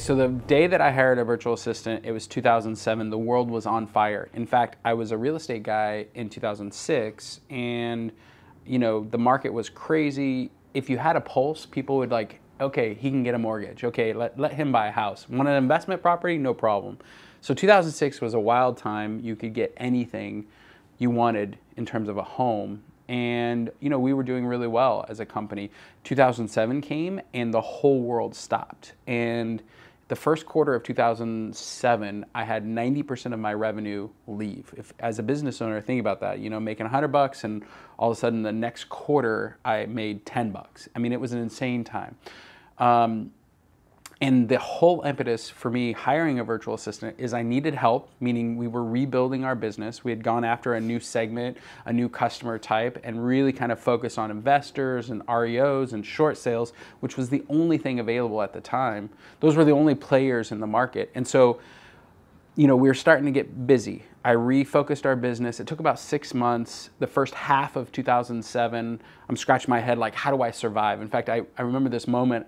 So 0.00 0.14
the 0.14 0.28
day 0.28 0.66
that 0.66 0.80
I 0.80 0.90
hired 0.90 1.18
a 1.18 1.24
virtual 1.24 1.52
assistant, 1.52 2.06
it 2.06 2.12
was 2.12 2.26
2007. 2.26 3.10
The 3.10 3.18
world 3.18 3.50
was 3.50 3.66
on 3.66 3.86
fire. 3.86 4.30
In 4.32 4.46
fact, 4.46 4.76
I 4.82 4.94
was 4.94 5.12
a 5.12 5.18
real 5.18 5.36
estate 5.36 5.62
guy 5.62 6.06
in 6.14 6.30
2006 6.30 7.40
and 7.50 8.10
you 8.64 8.78
know, 8.78 9.04
the 9.10 9.18
market 9.18 9.52
was 9.52 9.68
crazy. 9.68 10.50
If 10.72 10.88
you 10.88 10.96
had 10.96 11.16
a 11.16 11.20
pulse, 11.20 11.66
people 11.66 11.98
would 11.98 12.10
like, 12.10 12.40
okay, 12.62 12.94
he 12.94 13.10
can 13.10 13.22
get 13.22 13.34
a 13.34 13.38
mortgage. 13.38 13.84
Okay, 13.84 14.14
let, 14.14 14.38
let 14.38 14.54
him 14.54 14.72
buy 14.72 14.88
a 14.88 14.90
house. 14.90 15.28
Want 15.28 15.50
an 15.50 15.56
investment 15.56 16.00
property? 16.00 16.38
No 16.38 16.54
problem. 16.54 16.96
So 17.42 17.52
2006 17.52 18.22
was 18.22 18.32
a 18.32 18.40
wild 18.40 18.78
time. 18.78 19.20
You 19.20 19.36
could 19.36 19.52
get 19.52 19.74
anything 19.76 20.46
you 20.96 21.10
wanted 21.10 21.58
in 21.76 21.84
terms 21.84 22.08
of 22.08 22.16
a 22.16 22.22
home. 22.22 22.82
And 23.08 23.70
you 23.80 23.90
know, 23.90 23.98
we 23.98 24.14
were 24.14 24.22
doing 24.22 24.46
really 24.46 24.68
well 24.68 25.04
as 25.10 25.20
a 25.20 25.26
company. 25.26 25.70
2007 26.04 26.80
came 26.80 27.20
and 27.34 27.52
the 27.52 27.60
whole 27.60 28.00
world 28.00 28.34
stopped. 28.34 28.94
And 29.06 29.62
the 30.10 30.16
first 30.16 30.44
quarter 30.44 30.74
of 30.74 30.82
2007, 30.82 32.26
I 32.34 32.42
had 32.42 32.66
90% 32.66 33.32
of 33.32 33.38
my 33.38 33.54
revenue 33.54 34.08
leave. 34.26 34.74
If, 34.76 34.92
as 34.98 35.20
a 35.20 35.22
business 35.22 35.62
owner, 35.62 35.80
think 35.80 36.00
about 36.00 36.18
that. 36.22 36.40
You 36.40 36.50
know, 36.50 36.58
making 36.58 36.82
100 36.82 37.08
bucks, 37.08 37.44
and 37.44 37.64
all 37.96 38.10
of 38.10 38.16
a 38.16 38.20
sudden 38.20 38.42
the 38.42 38.50
next 38.50 38.88
quarter 38.88 39.58
I 39.64 39.86
made 39.86 40.26
10 40.26 40.50
bucks. 40.50 40.88
I 40.96 40.98
mean, 40.98 41.12
it 41.12 41.20
was 41.20 41.32
an 41.32 41.38
insane 41.38 41.84
time. 41.84 42.16
Um, 42.78 43.30
and 44.22 44.50
the 44.50 44.58
whole 44.58 45.00
impetus 45.02 45.48
for 45.48 45.70
me 45.70 45.92
hiring 45.92 46.40
a 46.40 46.44
virtual 46.44 46.74
assistant 46.74 47.14
is 47.18 47.32
I 47.32 47.42
needed 47.42 47.74
help, 47.74 48.10
meaning 48.20 48.58
we 48.58 48.68
were 48.68 48.84
rebuilding 48.84 49.44
our 49.44 49.54
business. 49.54 50.04
We 50.04 50.10
had 50.10 50.22
gone 50.22 50.44
after 50.44 50.74
a 50.74 50.80
new 50.80 51.00
segment, 51.00 51.56
a 51.86 51.92
new 51.92 52.06
customer 52.10 52.58
type, 52.58 53.00
and 53.02 53.24
really 53.24 53.50
kind 53.50 53.72
of 53.72 53.80
focus 53.80 54.18
on 54.18 54.30
investors 54.30 55.08
and 55.08 55.26
REOs 55.26 55.94
and 55.94 56.04
short 56.04 56.36
sales, 56.36 56.74
which 57.00 57.16
was 57.16 57.30
the 57.30 57.42
only 57.48 57.78
thing 57.78 57.98
available 57.98 58.42
at 58.42 58.52
the 58.52 58.60
time. 58.60 59.08
Those 59.40 59.56
were 59.56 59.64
the 59.64 59.72
only 59.72 59.94
players 59.94 60.52
in 60.52 60.60
the 60.60 60.66
market. 60.66 61.10
And 61.14 61.26
so, 61.26 61.58
you 62.56 62.66
know, 62.66 62.76
we 62.76 62.88
were 62.88 62.94
starting 62.94 63.24
to 63.24 63.32
get 63.32 63.66
busy. 63.66 64.04
I 64.22 64.34
refocused 64.34 65.06
our 65.06 65.16
business. 65.16 65.60
It 65.60 65.66
took 65.66 65.80
about 65.80 65.98
six 65.98 66.34
months. 66.34 66.90
The 66.98 67.06
first 67.06 67.32
half 67.32 67.74
of 67.74 67.90
2007, 67.90 69.00
I'm 69.30 69.36
scratching 69.38 69.70
my 69.70 69.80
head 69.80 69.96
like, 69.96 70.14
how 70.14 70.30
do 70.30 70.42
I 70.42 70.50
survive? 70.50 71.00
In 71.00 71.08
fact, 71.08 71.30
I, 71.30 71.40
I 71.56 71.62
remember 71.62 71.88
this 71.88 72.06
moment 72.06 72.46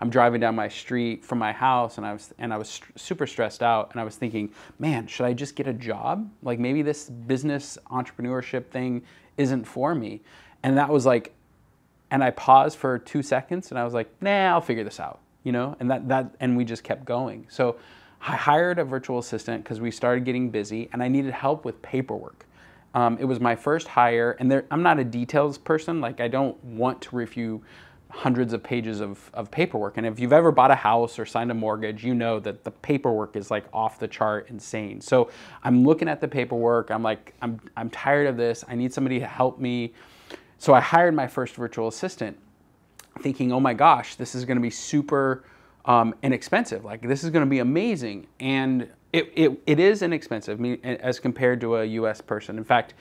I'm 0.00 0.10
driving 0.10 0.40
down 0.40 0.54
my 0.54 0.68
street 0.68 1.24
from 1.24 1.38
my 1.38 1.52
house 1.52 1.98
and 1.98 2.06
I 2.06 2.12
was 2.12 2.32
and 2.38 2.52
I 2.52 2.56
was 2.56 2.68
st- 2.68 2.98
super 2.98 3.26
stressed 3.26 3.62
out 3.62 3.90
and 3.92 4.00
I 4.00 4.04
was 4.04 4.16
thinking, 4.16 4.50
man, 4.78 5.06
should 5.06 5.26
I 5.26 5.32
just 5.32 5.56
get 5.56 5.66
a 5.66 5.72
job? 5.72 6.30
Like 6.42 6.58
maybe 6.58 6.82
this 6.82 7.08
business 7.08 7.78
entrepreneurship 7.90 8.66
thing 8.68 9.02
isn't 9.36 9.64
for 9.64 9.94
me. 9.94 10.22
And 10.62 10.76
that 10.78 10.88
was 10.88 11.06
like 11.06 11.34
and 12.10 12.22
I 12.22 12.30
paused 12.30 12.78
for 12.78 12.98
2 12.98 13.22
seconds 13.22 13.70
and 13.70 13.78
I 13.78 13.84
was 13.84 13.94
like, 13.94 14.10
"Nah, 14.20 14.52
I'll 14.52 14.60
figure 14.60 14.84
this 14.84 15.00
out." 15.00 15.20
You 15.42 15.52
know? 15.52 15.76
And 15.80 15.90
that 15.90 16.08
that 16.08 16.34
and 16.40 16.56
we 16.56 16.64
just 16.64 16.84
kept 16.84 17.04
going. 17.04 17.46
So 17.48 17.76
I 18.20 18.36
hired 18.36 18.78
a 18.78 18.84
virtual 18.84 19.18
assistant 19.18 19.64
because 19.64 19.80
we 19.80 19.90
started 19.90 20.24
getting 20.24 20.50
busy 20.50 20.88
and 20.92 21.02
I 21.02 21.08
needed 21.08 21.32
help 21.32 21.64
with 21.64 21.80
paperwork. 21.82 22.46
Um, 22.94 23.18
it 23.18 23.24
was 23.24 23.40
my 23.40 23.56
first 23.56 23.88
hire, 23.88 24.36
and 24.38 24.50
there, 24.50 24.64
I'm 24.70 24.82
not 24.82 25.00
a 25.00 25.04
details 25.04 25.58
person. 25.58 26.00
Like 26.00 26.20
I 26.20 26.28
don't 26.28 26.62
want 26.64 27.02
to 27.02 27.16
review 27.16 27.62
hundreds 28.14 28.52
of 28.52 28.62
pages 28.62 29.00
of, 29.00 29.28
of 29.34 29.50
paperwork. 29.50 29.96
And 29.96 30.06
if 30.06 30.20
you've 30.20 30.32
ever 30.32 30.52
bought 30.52 30.70
a 30.70 30.76
house 30.76 31.18
or 31.18 31.26
signed 31.26 31.50
a 31.50 31.54
mortgage, 31.54 32.04
you 32.04 32.14
know 32.14 32.38
that 32.40 32.62
the 32.62 32.70
paperwork 32.70 33.34
is 33.34 33.50
like 33.50 33.64
off 33.72 33.98
the 33.98 34.06
chart 34.06 34.46
insane. 34.48 35.00
So 35.00 35.30
I'm 35.64 35.84
looking 35.84 36.08
at 36.08 36.20
the 36.20 36.28
paperwork. 36.28 36.90
I'm 36.90 37.02
like, 37.02 37.34
I'm, 37.42 37.60
I'm 37.76 37.90
tired 37.90 38.28
of 38.28 38.36
this. 38.36 38.64
I 38.68 38.76
need 38.76 38.92
somebody 38.92 39.18
to 39.18 39.26
help 39.26 39.58
me. 39.58 39.92
So 40.58 40.72
I 40.72 40.80
hired 40.80 41.14
my 41.14 41.26
first 41.26 41.56
virtual 41.56 41.88
assistant 41.88 42.38
thinking, 43.20 43.52
oh 43.52 43.60
my 43.60 43.74
gosh, 43.74 44.14
this 44.14 44.36
is 44.36 44.44
going 44.44 44.56
to 44.58 44.62
be 44.62 44.70
super 44.70 45.44
um, 45.84 46.14
inexpensive. 46.22 46.84
Like 46.84 47.02
this 47.02 47.24
is 47.24 47.30
going 47.30 47.44
to 47.44 47.50
be 47.50 47.58
amazing. 47.58 48.28
And 48.38 48.88
it, 49.12 49.32
it, 49.34 49.60
it 49.66 49.80
is 49.80 50.02
inexpensive 50.02 50.64
as 50.84 51.18
compared 51.18 51.60
to 51.62 51.76
a 51.76 51.84
US 51.84 52.20
person. 52.20 52.58
In 52.58 52.64
fact, 52.64 52.94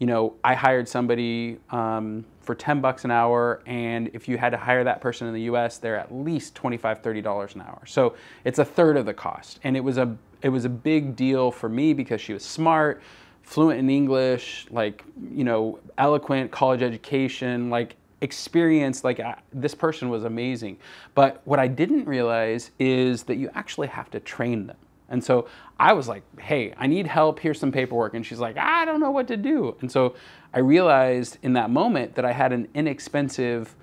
you 0.00 0.06
know, 0.06 0.34
I 0.42 0.54
hired 0.54 0.88
somebody 0.88 1.58
um, 1.68 2.24
for 2.40 2.54
10 2.54 2.80
bucks 2.80 3.04
an 3.04 3.10
hour, 3.10 3.62
and 3.66 4.10
if 4.14 4.28
you 4.28 4.38
had 4.38 4.50
to 4.50 4.56
hire 4.56 4.82
that 4.82 5.02
person 5.02 5.28
in 5.28 5.34
the 5.34 5.42
US, 5.42 5.76
they're 5.76 5.98
at 5.98 6.12
least 6.12 6.54
25, 6.54 7.00
30 7.02 7.20
dollars 7.20 7.54
an 7.54 7.60
hour. 7.60 7.82
So 7.86 8.14
it's 8.44 8.58
a 8.58 8.64
third 8.64 8.96
of 8.96 9.04
the 9.04 9.12
cost. 9.12 9.60
And 9.62 9.76
it 9.76 9.80
was 9.80 9.98
a 9.98 10.16
it 10.40 10.48
was 10.48 10.64
a 10.64 10.70
big 10.70 11.14
deal 11.16 11.50
for 11.50 11.68
me 11.68 11.92
because 11.92 12.18
she 12.18 12.32
was 12.32 12.42
smart, 12.42 13.02
fluent 13.42 13.78
in 13.78 13.90
English, 13.90 14.66
like, 14.70 15.04
you 15.30 15.44
know, 15.44 15.78
eloquent, 15.98 16.50
college 16.50 16.80
education, 16.80 17.68
like 17.68 17.96
experience 18.22 19.04
like 19.04 19.20
uh, 19.20 19.34
this 19.52 19.74
person 19.74 20.08
was 20.08 20.24
amazing. 20.24 20.78
But 21.14 21.42
what 21.44 21.58
I 21.58 21.66
didn't 21.66 22.06
realize 22.06 22.70
is 22.78 23.24
that 23.24 23.36
you 23.36 23.50
actually 23.54 23.88
have 23.88 24.10
to 24.12 24.20
train 24.20 24.66
them. 24.66 24.76
And 25.10 25.22
so 25.22 25.48
I 25.78 25.92
was 25.92 26.08
like, 26.08 26.22
hey, 26.40 26.72
I 26.78 26.86
need 26.86 27.06
help. 27.06 27.40
Here's 27.40 27.58
some 27.58 27.72
paperwork. 27.72 28.14
And 28.14 28.24
she's 28.24 28.38
like, 28.38 28.56
I 28.56 28.84
don't 28.84 29.00
know 29.00 29.10
what 29.10 29.28
to 29.28 29.36
do. 29.36 29.76
And 29.80 29.90
so 29.90 30.14
I 30.54 30.60
realized 30.60 31.38
in 31.42 31.52
that 31.54 31.68
moment 31.68 32.14
that 32.14 32.24
I 32.24 32.32
had 32.32 32.52
an 32.52 32.68
inexpensive, 32.74 33.74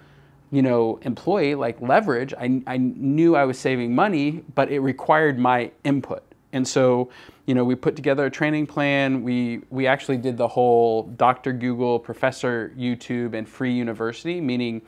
you 0.51 0.61
know, 0.61 0.99
employee 1.03 1.55
like 1.55 1.81
leverage. 1.81 2.33
I, 2.33 2.61
I 2.65 2.77
knew 2.77 3.35
I 3.35 3.43
was 3.43 3.59
saving 3.59 3.93
money, 3.93 4.43
but 4.55 4.71
it 4.71 4.79
required 4.79 5.37
my 5.37 5.71
input. 5.83 6.23
And 6.53 6.65
so, 6.65 7.09
you 7.45 7.53
know, 7.53 7.65
we 7.65 7.75
put 7.75 7.95
together 7.95 8.25
a 8.25 8.31
training 8.31 8.67
plan. 8.67 9.21
We 9.21 9.61
we 9.69 9.85
actually 9.85 10.17
did 10.17 10.37
the 10.37 10.47
whole 10.47 11.03
Dr. 11.03 11.51
Google, 11.51 11.99
Professor 11.99 12.73
YouTube, 12.77 13.33
and 13.33 13.47
free 13.47 13.73
university, 13.73 14.39
meaning, 14.39 14.81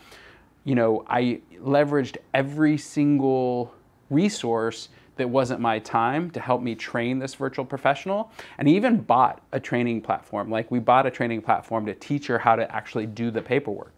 you 0.64 0.76
know, 0.76 1.06
I 1.08 1.42
leveraged 1.62 2.18
every 2.34 2.78
single 2.78 3.74
resource 4.10 4.90
that 5.20 5.30
wasn't 5.30 5.62
my 5.62 5.80
time 5.80 6.32
to 6.32 6.40
help 6.40 6.62
me 6.62 6.74
train 6.74 7.20
this 7.20 7.36
virtual 7.36 7.64
professional. 7.64 8.32
And 8.58 8.68
even 8.68 8.98
bought 8.98 9.42
a 9.52 9.60
training 9.60 10.02
platform. 10.02 10.50
Like 10.50 10.72
we 10.72 10.80
bought 10.80 11.06
a 11.06 11.12
training 11.12 11.44
platform 11.44 11.86
to 11.86 11.94
teach 11.94 12.28
her 12.28 12.40
how 12.40 12.56
to 12.56 12.70
actually 12.76 13.06
do 13.06 13.30
the 13.30 13.42
paperwork. 13.42 13.94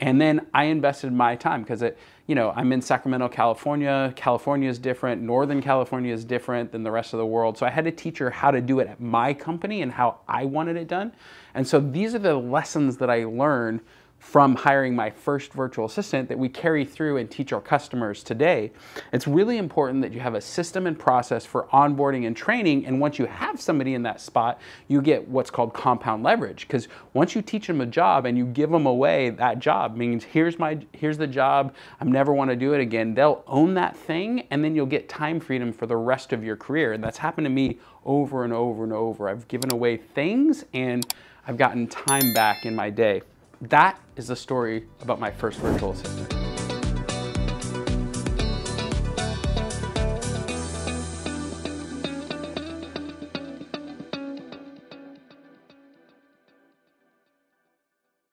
And 0.00 0.20
then 0.20 0.46
I 0.52 0.64
invested 0.64 1.12
my 1.12 1.36
time 1.36 1.62
because 1.62 1.80
it, 1.82 1.96
you 2.26 2.34
know, 2.34 2.52
I'm 2.56 2.72
in 2.72 2.82
Sacramento, 2.82 3.28
California. 3.28 4.12
California 4.16 4.68
is 4.68 4.80
different. 4.80 5.22
Northern 5.22 5.62
California 5.62 6.12
is 6.12 6.24
different 6.24 6.72
than 6.72 6.82
the 6.82 6.90
rest 6.90 7.12
of 7.12 7.18
the 7.18 7.26
world. 7.26 7.56
So 7.56 7.66
I 7.66 7.70
had 7.70 7.84
to 7.84 7.92
teach 7.92 8.18
her 8.18 8.28
how 8.28 8.50
to 8.50 8.60
do 8.60 8.80
it 8.80 8.88
at 8.88 9.00
my 9.00 9.32
company 9.32 9.80
and 9.82 9.92
how 9.92 10.18
I 10.26 10.44
wanted 10.44 10.76
it 10.76 10.88
done. 10.88 11.12
And 11.54 11.68
so 11.68 11.78
these 11.78 12.16
are 12.16 12.18
the 12.18 12.34
lessons 12.34 12.96
that 12.96 13.10
I 13.10 13.24
learned 13.24 13.80
from 14.22 14.54
hiring 14.54 14.94
my 14.94 15.10
first 15.10 15.52
virtual 15.52 15.84
assistant 15.84 16.28
that 16.28 16.38
we 16.38 16.48
carry 16.48 16.84
through 16.84 17.16
and 17.16 17.28
teach 17.28 17.52
our 17.52 17.60
customers 17.60 18.22
today. 18.22 18.70
It's 19.12 19.26
really 19.26 19.58
important 19.58 20.00
that 20.02 20.12
you 20.12 20.20
have 20.20 20.34
a 20.34 20.40
system 20.40 20.86
and 20.86 20.96
process 20.96 21.44
for 21.44 21.66
onboarding 21.72 22.26
and 22.28 22.34
training. 22.34 22.86
And 22.86 23.00
once 23.00 23.18
you 23.18 23.26
have 23.26 23.60
somebody 23.60 23.94
in 23.94 24.04
that 24.04 24.20
spot, 24.20 24.60
you 24.86 25.02
get 25.02 25.26
what's 25.26 25.50
called 25.50 25.74
compound 25.74 26.22
leverage. 26.22 26.68
Because 26.68 26.86
once 27.14 27.34
you 27.34 27.42
teach 27.42 27.66
them 27.66 27.80
a 27.80 27.86
job 27.86 28.24
and 28.24 28.38
you 28.38 28.46
give 28.46 28.70
them 28.70 28.86
away 28.86 29.30
that 29.30 29.58
job, 29.58 29.96
means 29.96 30.22
here's 30.22 30.56
my 30.56 30.78
here's 30.92 31.18
the 31.18 31.26
job, 31.26 31.74
I 32.00 32.04
never 32.04 32.32
want 32.32 32.48
to 32.50 32.56
do 32.56 32.74
it 32.74 32.80
again. 32.80 33.14
They'll 33.14 33.42
own 33.48 33.74
that 33.74 33.96
thing 33.96 34.46
and 34.50 34.64
then 34.64 34.76
you'll 34.76 34.86
get 34.86 35.08
time 35.08 35.40
freedom 35.40 35.72
for 35.72 35.86
the 35.86 35.96
rest 35.96 36.32
of 36.32 36.44
your 36.44 36.56
career. 36.56 36.92
And 36.92 37.02
that's 37.02 37.18
happened 37.18 37.46
to 37.46 37.50
me 37.50 37.80
over 38.04 38.44
and 38.44 38.52
over 38.52 38.84
and 38.84 38.92
over. 38.92 39.28
I've 39.28 39.48
given 39.48 39.72
away 39.72 39.96
things 39.96 40.64
and 40.72 41.04
I've 41.46 41.56
gotten 41.56 41.88
time 41.88 42.32
back 42.32 42.64
in 42.64 42.76
my 42.76 42.88
day 42.88 43.22
that 43.68 44.00
is 44.16 44.26
the 44.26 44.36
story 44.36 44.86
about 45.00 45.20
my 45.20 45.30
first 45.30 45.60
virtual 45.60 45.92
assistant. 45.92 46.41